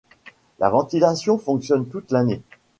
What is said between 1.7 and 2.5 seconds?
toute l'année.